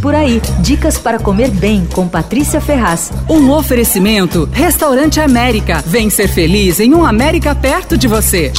[0.00, 3.12] Por aí, dicas para comer bem com Patrícia Ferraz.
[3.28, 5.82] Um oferecimento: Restaurante América.
[5.86, 8.50] Vem ser feliz em um América perto de você.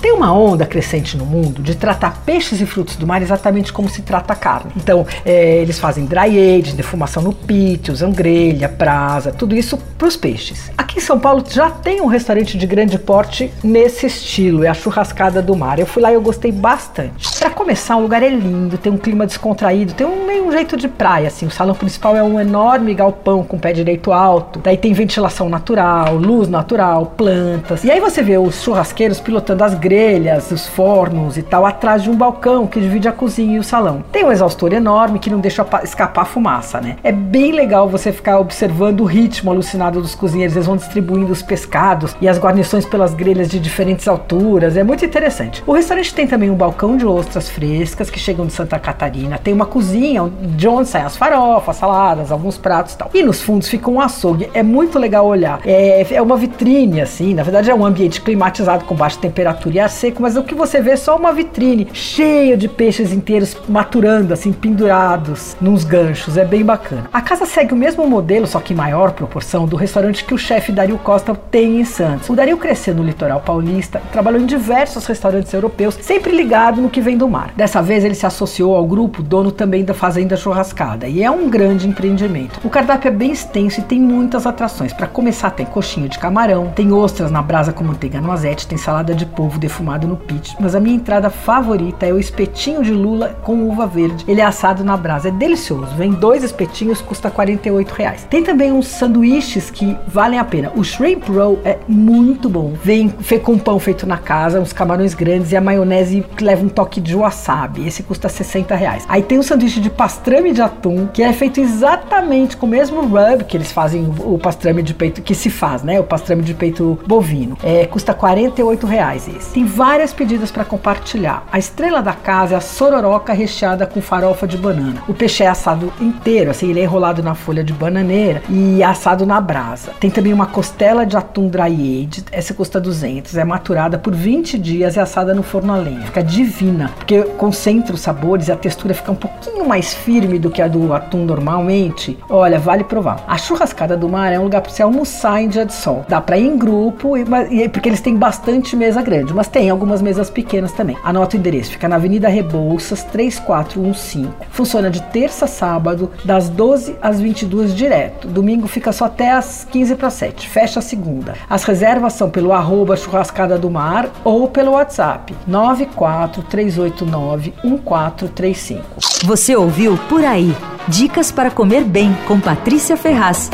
[0.00, 3.88] Tem uma onda crescente no mundo de tratar peixes e frutos do mar exatamente como
[3.88, 4.70] se trata a carne.
[4.76, 10.06] Então, é, eles fazem dry age, defumação no pit, usam grelha, brasa, tudo isso para
[10.06, 10.70] os peixes.
[10.78, 14.74] Aqui em São Paulo já tem um restaurante de grande porte nesse estilo, é a
[14.74, 15.80] Churrascada do Mar.
[15.80, 17.26] Eu fui lá e eu gostei bastante.
[17.58, 20.88] Começar, o lugar é lindo, tem um clima descontraído, tem um meio um jeito de
[20.88, 21.46] praia, assim.
[21.46, 26.14] O salão principal é um enorme galpão com pé direito alto, daí tem ventilação natural,
[26.14, 27.84] luz natural, plantas.
[27.84, 32.10] E aí você vê os churrasqueiros pilotando as grelhas os fornos e tal, atrás de
[32.10, 34.02] um balcão que divide a cozinha e o salão.
[34.10, 36.96] Tem um exaustor enorme que não deixa escapar fumaça, né?
[37.04, 40.56] É bem legal você ficar observando o ritmo alucinado dos cozinheiros.
[40.56, 44.76] Eles vão distribuindo os pescados e as guarnições pelas grelhas de diferentes alturas.
[44.76, 45.62] É muito interessante.
[45.66, 49.38] O restaurante tem também um balcão de ostras frescas que chegam de Santa Catarina.
[49.38, 53.10] Tem uma cozinha de onde saem as farofas, saladas, alguns pratos e tal.
[53.14, 54.48] E nos fundos fica um açougue.
[54.54, 55.60] É muito legal olhar.
[55.64, 57.34] É, é uma vitrine, assim.
[57.34, 60.54] Na verdade, é um ambiente climatizado com baixa temperatura e ar seco, mas o que
[60.54, 66.36] você vê é só uma vitrine cheia de peixes inteiros maturando, assim, pendurados nos ganchos.
[66.36, 67.08] É bem bacana.
[67.12, 70.38] A casa segue o mesmo modelo, só que em maior proporção, do restaurante que o
[70.38, 72.28] chefe Dario Costa tem em Santos.
[72.28, 77.00] O Dario cresceu no litoral paulista, trabalhou em diversos restaurantes europeus, sempre ligado no que
[77.00, 77.37] vem do mar.
[77.56, 81.48] Dessa vez ele se associou ao grupo, dono também da Fazenda Churrascada, e é um
[81.48, 82.60] grande empreendimento.
[82.64, 84.92] O cardápio é bem extenso e tem muitas atrações.
[84.92, 88.78] Para começar, tem coxinha de camarão, tem ostras na brasa com manteiga no azete, tem
[88.78, 90.56] salada de polvo defumado no pit.
[90.60, 94.24] Mas a minha entrada favorita é o espetinho de lula com uva verde.
[94.26, 95.94] Ele é assado na brasa, é delicioso.
[95.96, 98.26] Vem dois espetinhos, custa 48 reais.
[98.28, 100.72] Tem também uns sanduíches que valem a pena.
[100.74, 102.72] O shrimp roll é muito bom.
[102.82, 106.68] Vem com pão feito na casa, uns camarões grandes e a maionese que leva um
[106.68, 107.86] toque de wasabi.
[107.86, 109.04] Esse custa 60 reais.
[109.08, 113.02] Aí tem um sanduíche de pastrame de atum, que é feito exatamente com o mesmo
[113.02, 116.00] rub que eles fazem o pastrame de peito, que se faz, né?
[116.00, 117.56] O pastrame de peito bovino.
[117.62, 119.52] É, custa 48 reais esse.
[119.52, 121.46] Tem várias pedidas para compartilhar.
[121.52, 125.02] A estrela da casa é a sororoca recheada com farofa de banana.
[125.06, 129.26] O peixe é assado inteiro, assim, ele é enrolado na folha de bananeira e assado
[129.26, 129.92] na brasa.
[130.00, 134.58] Tem também uma costela de atum dry aged, essa custa 200, é maturada por 20
[134.58, 136.06] dias e assada no forno a lenha.
[136.06, 140.50] Fica divina, porque concentra os sabores e a textura fica um pouquinho mais firme do
[140.50, 142.18] que a do atum normalmente.
[142.28, 143.22] Olha, vale provar.
[143.26, 146.04] A churrascada do mar é um lugar para você almoçar em dia de sol.
[146.08, 150.00] Dá para ir em grupo, e, porque eles têm bastante mesa grande, mas tem algumas
[150.02, 150.96] mesas pequenas também.
[151.04, 154.28] Anota o endereço, fica na Avenida Rebouças, 3415.
[154.50, 158.28] Funciona de terça a sábado, das 12 às 22 direto.
[158.28, 160.48] Domingo fica só até às 15 para 7.
[160.48, 161.34] Fecha a segunda.
[161.48, 168.84] As reservas são pelo arroba churrascada do mar ou pelo WhatsApp 94389 1435.
[169.24, 170.54] Você ouviu Por Aí.
[170.86, 173.50] Dicas para comer bem com Patrícia Ferraz.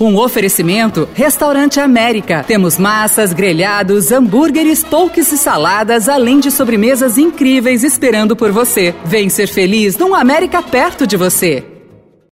[0.00, 2.44] Um oferecimento Restaurante América.
[2.46, 8.94] Temos massas, grelhados, hambúrgueres, polques e saladas, além de sobremesas incríveis esperando por você.
[9.04, 11.77] Vem ser feliz num América perto de você.